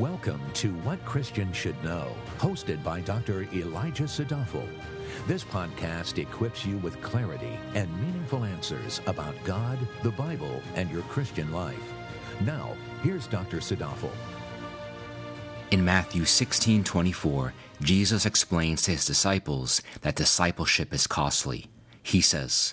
Welcome 0.00 0.40
to 0.54 0.72
What 0.76 1.04
Christians 1.04 1.54
Should 1.54 1.84
Know, 1.84 2.16
hosted 2.38 2.82
by 2.82 3.02
Dr. 3.02 3.46
Elijah 3.52 4.04
Sadafel. 4.04 4.66
This 5.26 5.44
podcast 5.44 6.16
equips 6.16 6.64
you 6.64 6.78
with 6.78 7.02
clarity 7.02 7.58
and 7.74 7.94
meaningful 8.00 8.44
answers 8.44 9.02
about 9.06 9.34
God, 9.44 9.78
the 10.02 10.12
Bible, 10.12 10.62
and 10.74 10.90
your 10.90 11.02
Christian 11.02 11.52
life. 11.52 11.92
Now, 12.40 12.78
here's 13.02 13.26
Dr. 13.26 13.58
Sadafel. 13.58 14.10
In 15.70 15.84
Matthew 15.84 16.24
16 16.24 16.82
24, 16.82 17.52
Jesus 17.82 18.24
explains 18.24 18.80
to 18.84 18.92
his 18.92 19.04
disciples 19.04 19.82
that 20.00 20.16
discipleship 20.16 20.94
is 20.94 21.06
costly. 21.06 21.66
He 22.02 22.22
says, 22.22 22.72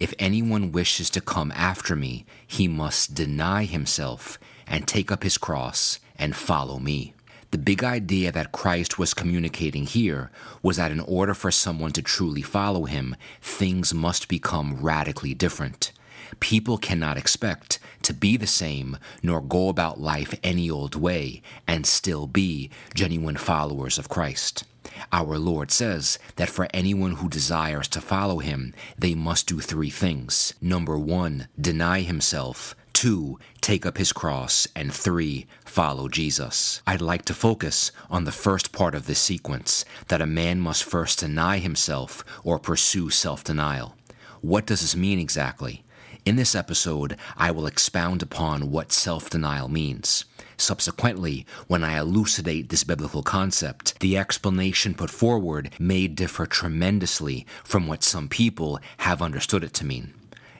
If 0.00 0.12
anyone 0.18 0.72
wishes 0.72 1.08
to 1.10 1.20
come 1.20 1.52
after 1.54 1.94
me, 1.94 2.24
he 2.48 2.66
must 2.66 3.14
deny 3.14 3.64
himself 3.64 4.40
and 4.66 4.88
take 4.88 5.12
up 5.12 5.22
his 5.22 5.38
cross 5.38 6.00
and 6.16 6.36
follow 6.36 6.78
me. 6.78 7.14
The 7.50 7.58
big 7.58 7.84
idea 7.84 8.32
that 8.32 8.50
Christ 8.50 8.98
was 8.98 9.14
communicating 9.14 9.86
here 9.86 10.30
was 10.62 10.76
that 10.76 10.90
in 10.90 11.00
order 11.00 11.34
for 11.34 11.52
someone 11.52 11.92
to 11.92 12.02
truly 12.02 12.42
follow 12.42 12.84
him, 12.84 13.14
things 13.40 13.94
must 13.94 14.26
become 14.28 14.80
radically 14.82 15.34
different. 15.34 15.92
People 16.40 16.78
cannot 16.78 17.16
expect 17.16 17.78
to 18.02 18.12
be 18.12 18.36
the 18.36 18.46
same 18.46 18.98
nor 19.22 19.40
go 19.40 19.68
about 19.68 20.00
life 20.00 20.38
any 20.42 20.68
old 20.68 20.96
way 20.96 21.42
and 21.66 21.86
still 21.86 22.26
be 22.26 22.70
genuine 22.92 23.36
followers 23.36 23.98
of 23.98 24.08
Christ. 24.08 24.64
Our 25.12 25.38
Lord 25.38 25.70
says 25.70 26.18
that 26.36 26.50
for 26.50 26.68
anyone 26.74 27.12
who 27.12 27.28
desires 27.28 27.88
to 27.88 28.00
follow 28.00 28.38
him, 28.38 28.74
they 28.98 29.14
must 29.14 29.46
do 29.46 29.60
three 29.60 29.90
things. 29.90 30.54
Number 30.60 30.98
one, 30.98 31.48
deny 31.60 32.00
himself. 32.00 32.74
Two, 32.94 33.38
take 33.60 33.84
up 33.84 33.98
his 33.98 34.12
cross. 34.12 34.66
And 34.74 34.94
three, 34.94 35.46
follow 35.66 36.08
Jesus. 36.08 36.80
I'd 36.86 37.02
like 37.02 37.24
to 37.26 37.34
focus 37.34 37.92
on 38.08 38.24
the 38.24 38.32
first 38.32 38.72
part 38.72 38.94
of 38.94 39.06
this 39.06 39.18
sequence 39.18 39.84
that 40.08 40.22
a 40.22 40.26
man 40.26 40.60
must 40.60 40.84
first 40.84 41.18
deny 41.18 41.58
himself 41.58 42.24
or 42.42 42.58
pursue 42.58 43.10
self 43.10 43.44
denial. 43.44 43.96
What 44.40 44.64
does 44.64 44.80
this 44.80 44.96
mean 44.96 45.18
exactly? 45.18 45.84
In 46.24 46.36
this 46.36 46.54
episode, 46.54 47.18
I 47.36 47.50
will 47.50 47.66
expound 47.66 48.22
upon 48.22 48.70
what 48.70 48.92
self 48.92 49.28
denial 49.28 49.68
means. 49.68 50.24
Subsequently, 50.56 51.44
when 51.66 51.82
I 51.82 51.98
elucidate 51.98 52.68
this 52.68 52.84
biblical 52.84 53.24
concept, 53.24 53.98
the 54.00 54.16
explanation 54.16 54.94
put 54.94 55.10
forward 55.10 55.70
may 55.80 56.06
differ 56.06 56.46
tremendously 56.46 57.44
from 57.64 57.88
what 57.88 58.04
some 58.04 58.28
people 58.28 58.78
have 58.98 59.20
understood 59.20 59.64
it 59.64 59.74
to 59.74 59.84
mean. 59.84 60.14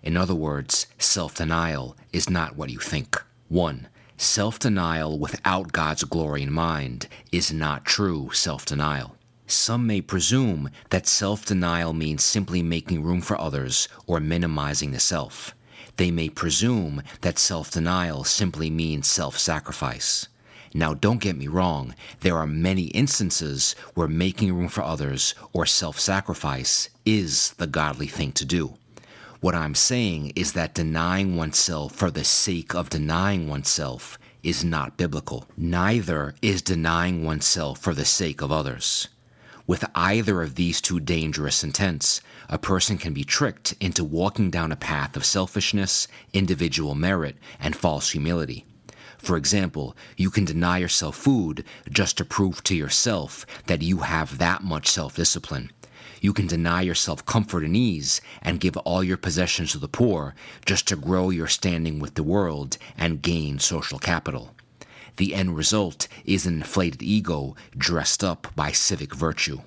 In 0.04 0.18
other 0.18 0.34
words, 0.34 0.86
self 0.98 1.34
denial 1.34 1.96
is 2.12 2.28
not 2.28 2.56
what 2.56 2.68
you 2.68 2.78
think. 2.78 3.16
1. 3.48 3.88
Self 4.18 4.58
denial 4.58 5.18
without 5.18 5.72
God's 5.72 6.04
glory 6.04 6.42
in 6.42 6.52
mind 6.52 7.08
is 7.32 7.54
not 7.54 7.86
true 7.86 8.28
self 8.30 8.66
denial. 8.66 9.16
Some 9.46 9.86
may 9.86 10.02
presume 10.02 10.68
that 10.90 11.06
self 11.06 11.46
denial 11.46 11.94
means 11.94 12.22
simply 12.22 12.62
making 12.62 13.02
room 13.02 13.22
for 13.22 13.40
others 13.40 13.88
or 14.06 14.20
minimizing 14.20 14.90
the 14.90 15.00
self. 15.00 15.54
They 15.96 16.10
may 16.10 16.28
presume 16.28 17.02
that 17.22 17.38
self 17.38 17.70
denial 17.70 18.24
simply 18.24 18.68
means 18.68 19.08
self 19.08 19.38
sacrifice. 19.38 20.28
Now, 20.74 20.92
don't 20.92 21.22
get 21.22 21.38
me 21.38 21.46
wrong, 21.46 21.94
there 22.20 22.36
are 22.36 22.46
many 22.46 22.88
instances 22.88 23.74
where 23.94 24.08
making 24.08 24.52
room 24.52 24.68
for 24.68 24.82
others 24.82 25.34
or 25.54 25.64
self 25.64 25.98
sacrifice 25.98 26.90
is 27.06 27.54
the 27.54 27.66
godly 27.66 28.08
thing 28.08 28.32
to 28.32 28.44
do. 28.44 28.74
What 29.44 29.54
I'm 29.54 29.74
saying 29.74 30.32
is 30.36 30.54
that 30.54 30.72
denying 30.72 31.36
oneself 31.36 31.94
for 31.94 32.10
the 32.10 32.24
sake 32.24 32.74
of 32.74 32.88
denying 32.88 33.46
oneself 33.46 34.18
is 34.42 34.64
not 34.64 34.96
biblical. 34.96 35.44
Neither 35.54 36.34
is 36.40 36.62
denying 36.62 37.24
oneself 37.26 37.78
for 37.78 37.92
the 37.92 38.06
sake 38.06 38.40
of 38.40 38.50
others. 38.50 39.08
With 39.66 39.84
either 39.94 40.40
of 40.40 40.54
these 40.54 40.80
two 40.80 40.98
dangerous 40.98 41.62
intents, 41.62 42.22
a 42.48 42.56
person 42.56 42.96
can 42.96 43.12
be 43.12 43.22
tricked 43.22 43.74
into 43.80 44.02
walking 44.02 44.50
down 44.50 44.72
a 44.72 44.76
path 44.76 45.14
of 45.14 45.26
selfishness, 45.26 46.08
individual 46.32 46.94
merit, 46.94 47.36
and 47.60 47.76
false 47.76 48.12
humility. 48.12 48.64
For 49.18 49.36
example, 49.36 49.94
you 50.16 50.30
can 50.30 50.46
deny 50.46 50.78
yourself 50.78 51.16
food 51.16 51.66
just 51.90 52.16
to 52.16 52.24
prove 52.24 52.62
to 52.62 52.74
yourself 52.74 53.44
that 53.66 53.82
you 53.82 53.98
have 53.98 54.38
that 54.38 54.62
much 54.64 54.88
self 54.88 55.16
discipline. 55.16 55.70
You 56.24 56.32
can 56.32 56.46
deny 56.46 56.80
yourself 56.80 57.26
comfort 57.26 57.64
and 57.64 57.76
ease 57.76 58.22
and 58.40 58.58
give 58.58 58.78
all 58.78 59.04
your 59.04 59.18
possessions 59.18 59.72
to 59.72 59.78
the 59.78 59.88
poor 59.88 60.34
just 60.64 60.88
to 60.88 60.96
grow 60.96 61.28
your 61.28 61.48
standing 61.48 61.98
with 61.98 62.14
the 62.14 62.22
world 62.22 62.78
and 62.96 63.20
gain 63.20 63.58
social 63.58 63.98
capital. 63.98 64.54
The 65.18 65.34
end 65.34 65.54
result 65.54 66.08
is 66.24 66.46
an 66.46 66.54
inflated 66.54 67.02
ego 67.02 67.56
dressed 67.76 68.24
up 68.24 68.46
by 68.56 68.72
civic 68.72 69.14
virtue. 69.14 69.60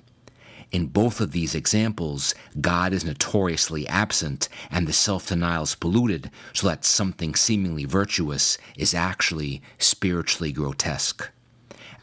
In 0.72 0.86
both 0.86 1.20
of 1.20 1.30
these 1.30 1.54
examples, 1.54 2.34
God 2.60 2.92
is 2.92 3.04
notoriously 3.04 3.86
absent 3.86 4.48
and 4.68 4.88
the 4.88 4.92
self 4.92 5.28
denial 5.28 5.62
is 5.62 5.76
polluted 5.76 6.28
so 6.52 6.66
that 6.66 6.84
something 6.84 7.36
seemingly 7.36 7.84
virtuous 7.84 8.58
is 8.76 8.94
actually 8.94 9.62
spiritually 9.78 10.50
grotesque. 10.50 11.30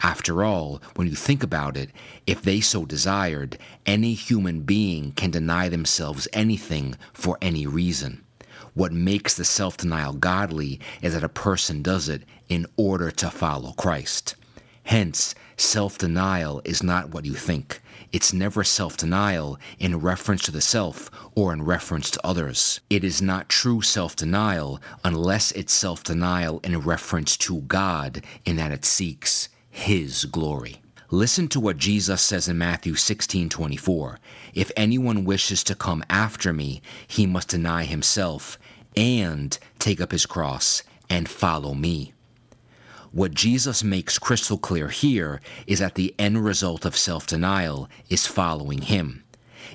After 0.04 0.44
all, 0.44 0.82
when 0.96 1.08
you 1.08 1.16
think 1.16 1.42
about 1.42 1.78
it, 1.78 1.90
if 2.28 2.42
they 2.42 2.60
so 2.60 2.86
desired, 2.86 3.58
any 3.86 4.14
human 4.14 4.62
being 4.62 5.12
can 5.14 5.32
deny 5.32 5.70
themselves 5.70 6.28
anything 6.34 6.96
for 7.14 7.38
any 7.42 7.66
reason. 7.66 8.24
What 8.74 8.92
makes 8.92 9.36
the 9.36 9.46
self 9.46 9.78
denial 9.78 10.14
godly 10.14 10.80
is 11.02 11.14
that 11.14 11.24
a 11.24 11.30
person 11.30 11.82
does 11.82 12.10
it 12.10 12.24
in 12.50 12.68
order 12.76 13.10
to 13.12 13.30
follow 13.30 13.72
Christ. 13.72 14.36
Hence, 14.84 15.34
self 15.56 15.98
denial 15.98 16.62
is 16.66 16.84
not 16.84 17.10
what 17.12 17.26
you 17.26 17.34
think. 17.34 17.80
It's 18.12 18.34
never 18.34 18.64
self 18.64 18.98
denial 18.98 19.58
in 19.80 20.00
reference 20.02 20.44
to 20.44 20.52
the 20.52 20.62
self 20.62 21.10
or 21.36 21.54
in 21.54 21.64
reference 21.64 22.12
to 22.12 22.28
others. 22.28 22.82
It 22.90 23.04
is 23.04 23.22
not 23.22 23.50
true 23.50 23.82
self 23.82 24.16
denial 24.16 24.82
unless 25.06 25.54
it's 25.54 25.74
self 25.74 26.04
denial 26.04 26.60
in 26.64 26.78
reference 26.80 27.38
to 27.38 27.62
God, 27.62 28.24
in 28.44 28.58
that 28.58 28.74
it 28.74 28.84
seeks 28.86 29.48
his 29.76 30.24
glory. 30.24 30.82
Listen 31.12 31.50
to 31.50 31.60
what 31.60 31.78
Jesus 31.78 32.22
says 32.22 32.48
in 32.48 32.58
Matthew 32.58 32.96
16 32.96 33.50
24. 33.50 34.20
If 34.54 34.72
anyone 34.78 35.26
wishes 35.26 35.64
to 35.66 35.76
come 35.76 36.02
after 36.10 36.54
me, 36.54 36.82
he 37.08 37.28
must 37.28 37.50
deny 37.50 37.84
himself 37.84 38.58
and 38.96 39.58
take 39.78 40.00
up 40.00 40.14
his 40.14 40.26
cross 40.26 40.82
and 41.10 41.28
follow 41.28 41.74
me. 41.74 42.14
What 43.12 43.34
Jesus 43.34 43.84
makes 43.84 44.18
crystal 44.18 44.58
clear 44.58 44.88
here 44.88 45.42
is 45.68 45.80
that 45.80 45.96
the 45.96 46.16
end 46.18 46.44
result 46.44 46.86
of 46.86 46.96
self 46.96 47.28
denial 47.28 47.90
is 48.10 48.26
following 48.26 48.82
him. 48.82 49.26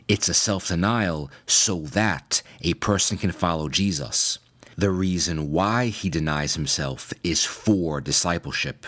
It's 0.08 0.30
a 0.30 0.34
self 0.34 0.68
denial 0.68 1.30
so 1.46 1.80
that 1.82 2.42
a 2.62 2.72
person 2.74 3.18
can 3.18 3.32
follow 3.32 3.68
Jesus. 3.68 4.38
The 4.78 4.90
reason 4.90 5.52
why 5.52 5.88
he 5.88 6.08
denies 6.08 6.54
himself 6.54 7.12
is 7.22 7.44
for 7.44 8.00
discipleship. 8.00 8.86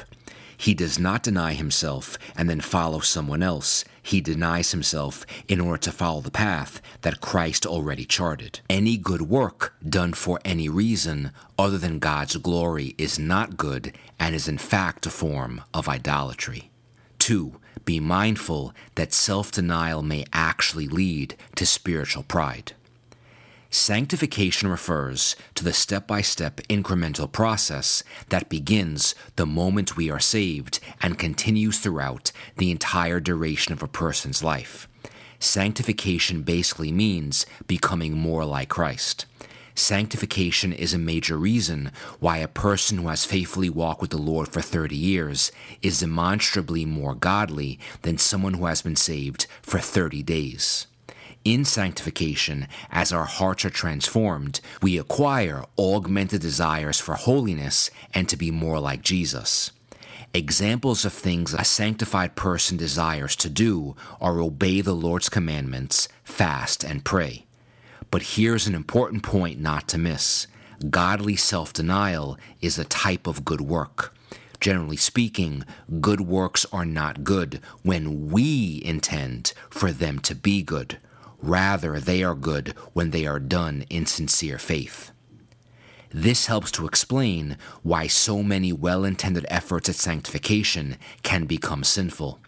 He 0.62 0.74
does 0.74 0.96
not 0.96 1.24
deny 1.24 1.54
himself 1.54 2.16
and 2.36 2.48
then 2.48 2.60
follow 2.60 3.00
someone 3.00 3.42
else. 3.42 3.84
He 4.00 4.20
denies 4.20 4.70
himself 4.70 5.26
in 5.48 5.60
order 5.60 5.78
to 5.78 5.90
follow 5.90 6.20
the 6.20 6.30
path 6.30 6.80
that 7.00 7.20
Christ 7.20 7.66
already 7.66 8.04
charted. 8.04 8.60
Any 8.70 8.96
good 8.96 9.22
work 9.22 9.74
done 9.84 10.12
for 10.12 10.38
any 10.44 10.68
reason 10.68 11.32
other 11.58 11.78
than 11.78 11.98
God's 11.98 12.36
glory 12.36 12.94
is 12.96 13.18
not 13.18 13.56
good 13.56 13.92
and 14.20 14.36
is 14.36 14.46
in 14.46 14.56
fact 14.56 15.04
a 15.04 15.10
form 15.10 15.62
of 15.74 15.88
idolatry. 15.88 16.70
2. 17.18 17.58
Be 17.84 17.98
mindful 17.98 18.72
that 18.94 19.12
self 19.12 19.50
denial 19.50 20.02
may 20.04 20.24
actually 20.32 20.86
lead 20.86 21.34
to 21.56 21.66
spiritual 21.66 22.22
pride. 22.22 22.74
Sanctification 23.74 24.68
refers 24.68 25.34
to 25.54 25.64
the 25.64 25.72
step 25.72 26.06
by 26.06 26.20
step 26.20 26.60
incremental 26.68 27.32
process 27.32 28.04
that 28.28 28.50
begins 28.50 29.14
the 29.36 29.46
moment 29.46 29.96
we 29.96 30.10
are 30.10 30.20
saved 30.20 30.78
and 31.00 31.18
continues 31.18 31.78
throughout 31.78 32.32
the 32.58 32.70
entire 32.70 33.18
duration 33.18 33.72
of 33.72 33.82
a 33.82 33.88
person's 33.88 34.44
life. 34.44 34.88
Sanctification 35.38 36.42
basically 36.42 36.92
means 36.92 37.46
becoming 37.66 38.12
more 38.12 38.44
like 38.44 38.68
Christ. 38.68 39.24
Sanctification 39.74 40.74
is 40.74 40.92
a 40.92 40.98
major 40.98 41.38
reason 41.38 41.92
why 42.20 42.36
a 42.36 42.48
person 42.48 42.98
who 42.98 43.08
has 43.08 43.24
faithfully 43.24 43.70
walked 43.70 44.02
with 44.02 44.10
the 44.10 44.18
Lord 44.18 44.48
for 44.48 44.60
30 44.60 44.94
years 44.94 45.50
is 45.80 46.00
demonstrably 46.00 46.84
more 46.84 47.14
godly 47.14 47.80
than 48.02 48.18
someone 48.18 48.52
who 48.52 48.66
has 48.66 48.82
been 48.82 48.96
saved 48.96 49.46
for 49.62 49.78
30 49.78 50.22
days. 50.22 50.88
In 51.44 51.64
sanctification, 51.64 52.68
as 52.88 53.12
our 53.12 53.24
hearts 53.24 53.64
are 53.64 53.70
transformed, 53.70 54.60
we 54.80 54.96
acquire 54.96 55.64
augmented 55.76 56.40
desires 56.40 57.00
for 57.00 57.14
holiness 57.14 57.90
and 58.14 58.28
to 58.28 58.36
be 58.36 58.52
more 58.52 58.78
like 58.78 59.02
Jesus. 59.02 59.72
Examples 60.32 61.04
of 61.04 61.12
things 61.12 61.52
a 61.52 61.64
sanctified 61.64 62.36
person 62.36 62.76
desires 62.76 63.34
to 63.36 63.50
do 63.50 63.96
are 64.20 64.38
obey 64.38 64.80
the 64.80 64.94
Lord's 64.94 65.28
commandments, 65.28 66.06
fast, 66.22 66.84
and 66.84 67.04
pray. 67.04 67.44
But 68.12 68.22
here's 68.22 68.68
an 68.68 68.74
important 68.76 69.24
point 69.24 69.58
not 69.58 69.88
to 69.88 69.98
miss 69.98 70.46
godly 70.90 71.36
self 71.36 71.72
denial 71.72 72.38
is 72.60 72.78
a 72.78 72.84
type 72.84 73.26
of 73.26 73.44
good 73.44 73.60
work. 73.60 74.14
Generally 74.60 74.98
speaking, 74.98 75.64
good 76.00 76.20
works 76.20 76.64
are 76.72 76.86
not 76.86 77.24
good 77.24 77.60
when 77.82 78.30
we 78.30 78.80
intend 78.84 79.52
for 79.70 79.90
them 79.90 80.20
to 80.20 80.36
be 80.36 80.62
good. 80.62 80.98
Rather, 81.42 81.98
they 81.98 82.22
are 82.22 82.36
good 82.36 82.68
when 82.92 83.10
they 83.10 83.26
are 83.26 83.40
done 83.40 83.84
in 83.90 84.06
sincere 84.06 84.58
faith. 84.58 85.10
This 86.10 86.46
helps 86.46 86.70
to 86.72 86.86
explain 86.86 87.56
why 87.82 88.06
so 88.06 88.42
many 88.42 88.72
well 88.72 89.04
intended 89.04 89.44
efforts 89.48 89.88
at 89.88 89.96
sanctification 89.96 90.96
can 91.22 91.46
become 91.46 91.84
sinful. 91.84 92.38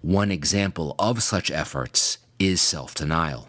One 0.00 0.30
example 0.30 0.94
of 0.98 1.22
such 1.22 1.50
efforts 1.50 2.18
is 2.38 2.60
self 2.60 2.94
denial. 2.94 3.48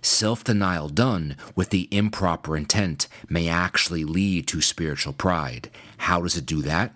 Self 0.00 0.44
denial 0.44 0.88
done 0.90 1.36
with 1.56 1.70
the 1.70 1.88
improper 1.90 2.56
intent 2.56 3.08
may 3.28 3.48
actually 3.48 4.04
lead 4.04 4.46
to 4.48 4.60
spiritual 4.60 5.14
pride. 5.14 5.70
How 5.96 6.20
does 6.20 6.36
it 6.36 6.46
do 6.46 6.62
that? 6.62 6.94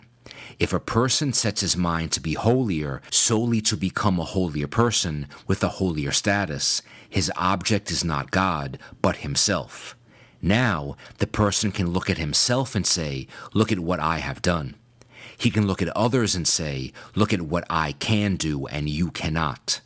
If 0.58 0.72
a 0.72 0.80
person 0.80 1.32
sets 1.32 1.60
his 1.60 1.76
mind 1.76 2.12
to 2.12 2.20
be 2.20 2.34
holier 2.34 3.00
solely 3.10 3.60
to 3.62 3.76
become 3.76 4.19
a 4.19 4.25
holier 4.25 4.66
person 4.66 5.26
with 5.46 5.62
a 5.62 5.69
holier 5.69 6.12
status, 6.12 6.82
his 7.08 7.32
object 7.36 7.90
is 7.90 8.04
not 8.04 8.30
God, 8.30 8.78
but 9.00 9.16
himself. 9.16 9.96
Now, 10.40 10.96
the 11.19 11.26
person 11.26 11.72
can 11.72 11.90
look 11.90 12.08
at 12.08 12.19
himself 12.19 12.75
and 12.75 12.86
say, 12.86 13.26
Look 13.54 13.72
at 13.72 13.80
what 13.80 14.00
I 14.00 14.19
have 14.19 14.42
done. 14.42 14.76
He 15.36 15.50
can 15.50 15.66
look 15.66 15.82
at 15.82 15.88
others 15.96 16.34
and 16.34 16.46
say, 16.46 16.92
Look 17.14 17.32
at 17.32 17.42
what 17.42 17.64
I 17.70 17.92
can 17.92 18.36
do 18.36 18.66
and 18.66 18.88
you 18.88 19.10
cannot. 19.10 19.81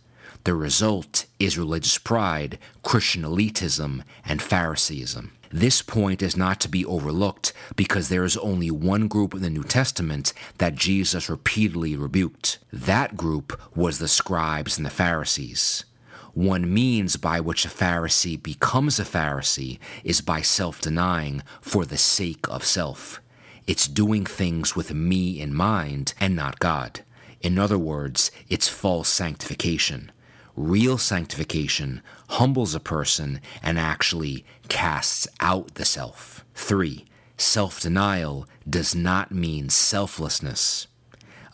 The 0.45 0.55
result 0.55 1.27
is 1.39 1.57
religious 1.57 1.99
pride, 1.99 2.59
Christian 2.83 3.23
elitism, 3.23 4.03
and 4.25 4.43
Phariseeism. 4.43 5.31
This 5.53 5.83
point 5.83 6.23
is 6.23 6.35
not 6.35 6.61
to 6.61 6.69
be 6.69 6.87
overlooked 6.87 7.53
because 7.77 8.09
there 8.09 8.25
is 8.25 8.39
only 8.39 8.71
one 8.71 9.07
group 9.07 9.35
in 9.35 9.43
the 9.43 9.51
New 9.51 9.65
Testament 9.65 10.33
that 10.57 10.75
Jesus 10.75 11.29
repeatedly 11.29 11.95
rebuked. 11.95 12.59
That 12.73 13.19
group 13.19 13.61
was 13.77 13.99
the 13.99 14.09
scribes 14.09 14.79
and 14.79 14.87
the 14.87 14.91
Pharisees. 14.91 15.85
One 16.33 16.73
means 16.73 17.19
by 17.19 17.41
which 17.41 17.67
a 17.67 17.69
Pharisee 17.69 18.43
becomes 18.43 18.99
a 18.99 19.05
Pharisee 19.05 19.79
is 20.03 20.23
by 20.23 20.41
self 20.41 20.81
denying 20.81 21.43
for 21.61 21.85
the 21.85 21.99
sake 21.99 22.49
of 22.49 22.65
self. 22.65 23.21
It's 23.67 23.87
doing 23.87 24.25
things 24.25 24.75
with 24.75 24.95
me 24.95 25.39
in 25.39 25.55
mind 25.55 26.15
and 26.19 26.35
not 26.35 26.61
God. 26.61 27.01
In 27.43 27.59
other 27.59 27.79
words, 27.79 28.31
it's 28.49 28.69
false 28.69 29.11
sanctification. 29.11 30.11
Real 30.57 30.99
sanctification 30.99 32.03
humbles 32.31 32.75
a 32.75 32.81
person 32.81 33.41
and 33.63 33.79
actually 33.79 34.45
casts 34.69 35.27
out 35.41 35.75
the 35.75 35.85
self. 35.85 36.45
3. 36.55 37.05
Self 37.39 37.81
denial 37.81 38.47
does 38.69 38.95
not 38.95 39.33
mean 39.33 39.69
selflessness. 39.69 40.87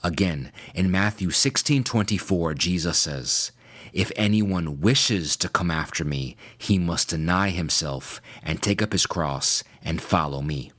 Again, 0.02 0.52
in 0.74 0.90
Matthew 0.90 1.28
16:24, 1.28 2.54
Jesus 2.56 2.98
says, 2.98 3.52
if 3.92 4.12
anyone 4.16 4.80
wishes 4.80 5.36
to 5.36 5.48
come 5.48 5.70
after 5.70 6.04
me, 6.04 6.36
he 6.56 6.78
must 6.78 7.08
deny 7.08 7.50
himself 7.50 8.20
and 8.42 8.62
take 8.62 8.82
up 8.82 8.92
his 8.92 9.06
cross 9.06 9.64
and 9.82 10.02
follow 10.02 10.42
me. 10.42 10.72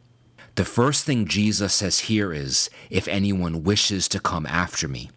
The 0.56 0.66
first 0.66 1.06
thing 1.06 1.26
Jesus 1.26 1.74
says 1.74 2.02
here 2.02 2.34
is, 2.34 2.70
if 2.90 3.08
anyone 3.08 3.64
wishes 3.64 4.08
to 4.10 4.20
come 4.20 4.46
after 4.46 4.88
me. 4.88 5.10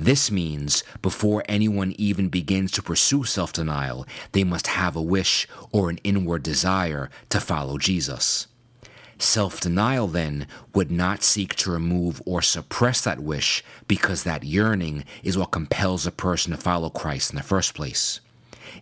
This 0.00 0.30
means 0.30 0.84
before 1.02 1.42
anyone 1.48 1.92
even 1.98 2.28
begins 2.28 2.70
to 2.72 2.82
pursue 2.82 3.24
self 3.24 3.52
denial, 3.52 4.06
they 4.30 4.44
must 4.44 4.68
have 4.68 4.94
a 4.94 5.02
wish 5.02 5.48
or 5.72 5.90
an 5.90 5.98
inward 6.04 6.44
desire 6.44 7.10
to 7.30 7.40
follow 7.40 7.78
Jesus. 7.78 8.46
Self 9.18 9.60
denial, 9.60 10.06
then, 10.06 10.46
would 10.72 10.92
not 10.92 11.24
seek 11.24 11.56
to 11.56 11.72
remove 11.72 12.22
or 12.24 12.42
suppress 12.42 13.00
that 13.00 13.18
wish 13.18 13.64
because 13.88 14.22
that 14.22 14.44
yearning 14.44 15.04
is 15.24 15.36
what 15.36 15.50
compels 15.50 16.06
a 16.06 16.12
person 16.12 16.52
to 16.52 16.56
follow 16.56 16.90
Christ 16.90 17.30
in 17.30 17.36
the 17.36 17.42
first 17.42 17.74
place. 17.74 18.20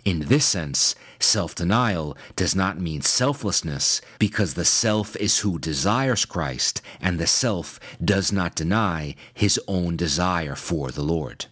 In 0.05 0.21
this 0.21 0.45
sense, 0.47 0.95
self 1.19 1.55
denial 1.55 2.17
does 2.35 2.55
not 2.55 2.81
mean 2.81 3.03
selflessness 3.03 4.01
because 4.19 4.55
the 4.55 4.65
self 4.65 5.17
is 5.17 5.41
who 5.41 5.59
desires 5.59 6.25
Christ 6.25 6.83
and 7.01 7.19
the 7.19 7.27
self 7.27 7.81
does 8.05 8.33
not 8.33 8.55
deny 8.55 9.15
his 9.35 9.61
own 9.67 9.97
desire 9.97 10.55
for 10.55 10.91
the 10.91 11.03
Lord. 11.03 11.47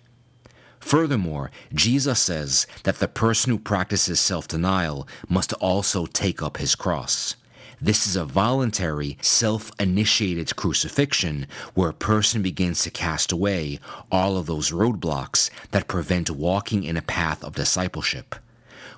Furthermore, 0.80 1.50
Jesus 1.72 2.20
says 2.20 2.66
that 2.82 2.98
the 2.98 3.08
person 3.08 3.52
who 3.52 3.58
practices 3.58 4.20
self 4.20 4.46
denial 4.46 5.08
must 5.28 5.54
also 5.54 6.04
take 6.06 6.42
up 6.42 6.58
his 6.58 6.74
cross. 6.74 7.36
This 7.80 8.06
is 8.06 8.16
a 8.16 8.24
voluntary, 8.24 9.18
self 9.20 9.70
initiated 9.78 10.54
crucifixion 10.56 11.46
where 11.74 11.90
a 11.90 11.94
person 11.94 12.42
begins 12.42 12.82
to 12.82 12.90
cast 12.90 13.32
away 13.32 13.80
all 14.10 14.36
of 14.36 14.46
those 14.46 14.70
roadblocks 14.70 15.50
that 15.72 15.88
prevent 15.88 16.30
walking 16.30 16.84
in 16.84 16.96
a 16.96 17.02
path 17.02 17.42
of 17.42 17.54
discipleship. 17.54 18.34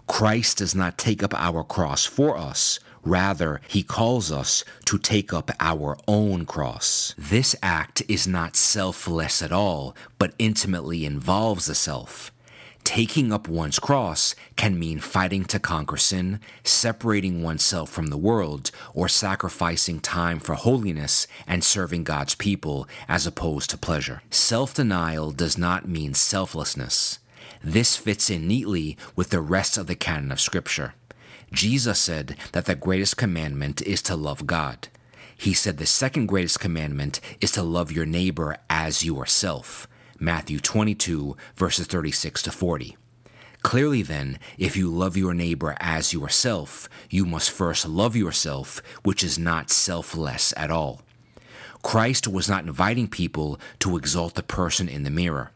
Christ 0.07 0.59
does 0.59 0.75
not 0.75 0.99
take 0.99 1.23
up 1.23 1.35
our 1.35 1.65
cross 1.65 2.05
for 2.05 2.37
us. 2.37 2.79
Rather, 3.03 3.61
he 3.69 3.83
calls 3.83 4.33
us 4.33 4.65
to 4.87 4.99
take 4.99 5.33
up 5.33 5.51
our 5.61 5.97
own 6.09 6.45
cross. 6.45 7.15
This 7.17 7.55
act 7.63 8.03
is 8.09 8.27
not 8.27 8.57
selfless 8.57 9.43
at 9.43 9.53
all, 9.53 9.95
but 10.19 10.35
intimately 10.39 11.05
involves 11.05 11.67
the 11.67 11.75
self. 11.75 12.33
Taking 12.87 13.33
up 13.33 13.49
one's 13.49 13.81
cross 13.81 14.37
can 14.55 14.79
mean 14.79 15.01
fighting 15.01 15.45
to 15.47 15.59
conquer 15.59 15.97
sin, 15.97 16.39
separating 16.63 17.43
oneself 17.43 17.91
from 17.91 18.07
the 18.07 18.17
world, 18.17 18.71
or 18.95 19.09
sacrificing 19.09 19.99
time 19.99 20.39
for 20.39 20.55
holiness 20.55 21.27
and 21.49 21.65
serving 21.65 22.05
God's 22.05 22.37
people 22.37 22.87
as 23.09 23.27
opposed 23.27 23.71
to 23.71 23.77
pleasure. 23.77 24.23
Self 24.31 24.73
denial 24.73 25.33
does 25.33 25.59
not 25.59 25.89
mean 25.89 26.15
selflessness. 26.15 27.19
This 27.61 27.97
fits 27.97 28.31
in 28.31 28.47
neatly 28.47 28.97
with 29.17 29.31
the 29.31 29.41
rest 29.41 29.77
of 29.77 29.89
the 29.89 29.97
canon 29.97 30.31
of 30.31 30.41
Scripture. 30.41 30.95
Jesus 31.53 31.99
said 31.99 32.37
that 32.53 32.67
the 32.67 32.77
greatest 32.77 33.17
commandment 33.17 33.83
is 33.83 34.01
to 34.03 34.15
love 34.15 34.47
God. 34.47 34.87
He 35.37 35.55
said 35.55 35.79
the 35.79 35.87
second 35.87 36.27
greatest 36.27 36.61
commandment 36.61 37.21
is 37.41 37.51
to 37.51 37.65
love 37.65 37.91
your 37.91 38.07
neighbor 38.07 38.57
as 38.71 39.05
yourself. 39.05 39.89
Matthew 40.19 40.61
22, 40.61 41.37
verses 41.57 41.87
36 41.87 42.43
to 42.43 42.51
40. 42.51 42.97
Clearly, 43.63 44.03
then, 44.03 44.39
if 44.59 44.77
you 44.77 44.89
love 44.89 45.17
your 45.17 45.35
neighbor 45.35 45.77
as 45.81 46.13
yourself, 46.13 46.89
you 47.11 47.27
must 47.27 47.51
first 47.51 47.89
love 47.89 48.15
yourself, 48.15 48.81
which 49.03 49.25
is 49.25 49.39
not 49.39 49.71
selfless 49.71 50.55
at 50.57 50.71
all. 50.71 51.03
Christ 51.83 52.29
was 52.29 52.49
not 52.49 52.65
inviting 52.65 53.09
people 53.09 53.59
to 53.81 53.97
exalt 53.97 54.35
the 54.35 54.43
person 54.43 54.89
in 54.89 55.03
the 55.03 55.11
mirror. 55.11 55.51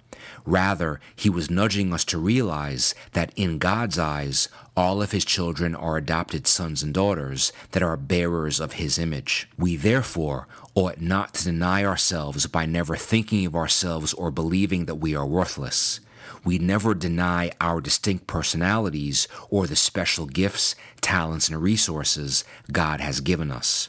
Rather, 0.45 1.01
he 1.15 1.31
was 1.31 1.51
nudging 1.51 1.93
us 1.93 2.05
to 2.07 2.19
realize 2.19 2.95
that 3.13 3.33
in 3.37 3.59
God's 3.59 3.99
eyes, 3.99 4.49
all 4.77 5.03
of 5.03 5.13
his 5.13 5.25
children 5.25 5.75
are 5.75 5.97
adopted 5.97 6.47
sons 6.47 6.83
and 6.83 6.95
daughters 6.95 7.53
that 7.73 7.83
are 7.83 7.97
bearers 7.97 8.61
of 8.61 8.75
his 8.75 8.99
image. 8.99 9.49
We 9.59 9.77
therefore 9.77 10.47
ought 10.75 11.01
not 11.01 11.35
to 11.35 11.45
deny 11.45 11.85
ourselves 11.85 12.47
by 12.47 12.67
never 12.67 12.97
thinking 12.97 13.47
of 13.47 13.57
ourselves 13.57 14.15
or 14.15 14.31
believing 14.31 14.87
that 14.87 14.97
we 14.97 15.15
are 15.15 15.27
worthless. 15.27 16.01
We 16.45 16.59
never 16.59 16.95
deny 16.95 17.53
our 17.61 17.81
distinct 17.81 18.27
personalities 18.27 19.29
or 19.51 19.67
the 19.67 19.77
special 19.77 20.27
gifts, 20.27 20.75
talents, 21.01 21.49
and 21.49 21.61
resources 21.61 22.45
God 22.73 23.01
has 23.01 23.21
given 23.21 23.51
us. 23.51 23.89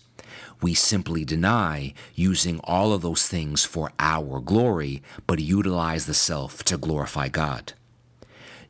We 0.62 0.74
simply 0.74 1.26
deny 1.26 1.94
using 2.16 2.60
all 2.64 2.94
of 2.94 3.02
those 3.02 3.28
things 3.28 3.66
for 3.66 3.92
our 4.00 4.40
glory, 4.40 5.02
but 5.28 5.40
utilize 5.40 6.06
the 6.06 6.14
self 6.14 6.64
to 6.66 6.78
glorify 6.78 7.30
God. 7.30 7.74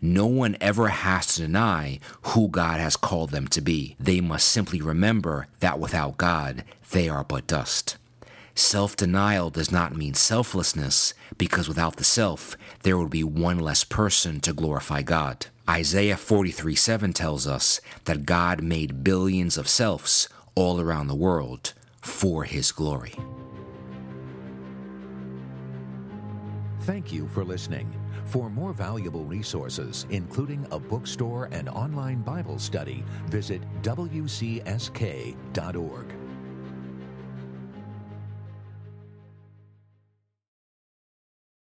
No 0.03 0.25
one 0.25 0.58
ever 0.60 0.88
has 0.88 1.36
to 1.36 1.41
deny 1.41 2.00
who 2.24 2.48
God 2.48 2.80
has 2.80 2.96
called 2.96 3.30
them 3.30 3.48
to 3.50 3.62
be. 3.62 3.96
They 4.00 4.20
must 4.20 4.48
simply 4.48 4.82
remember 4.82 5.48
that 5.60 5.80
without 5.80 6.18
God, 6.18 6.63
they 6.91 7.08
are 7.08 7.24
but 7.24 7.46
dust. 7.46 7.98
Self 8.56 8.96
denial 8.96 9.50
does 9.50 9.72
not 9.72 9.96
mean 9.96 10.13
selflessness, 10.13 11.13
because 11.38 11.68
without 11.68 11.98
the 11.98 12.03
self, 12.03 12.58
there 12.84 12.98
would 12.98 13.12
be 13.12 13.24
one 13.24 13.60
less 13.60 13.84
person 13.84 14.39
to 14.41 14.53
glorify 14.53 15.03
God. 15.03 15.46
Isaiah 15.70 16.18
43 16.18 16.75
7 16.75 17.13
tells 17.13 17.48
us 17.48 17.80
that 18.06 18.25
God 18.25 18.62
made 18.62 19.03
billions 19.03 19.58
of 19.58 19.70
selves 19.70 20.27
all 20.55 20.79
around 20.79 21.08
the 21.08 21.15
world 21.15 21.74
for 22.01 22.43
his 22.43 22.72
glory. 22.72 23.15
Thank 26.81 27.13
you 27.13 27.27
for 27.27 27.43
listening. 27.43 27.96
For 28.25 28.50
more 28.50 28.74
valuable 28.74 29.25
resources, 29.25 30.08
including 30.10 30.65
a 30.72 30.79
bookstore 30.79 31.50
and 31.51 31.70
online 31.70 32.22
Bible 32.22 32.58
study, 32.58 33.03
visit 33.27 33.62
WCSK.org. 33.84 34.62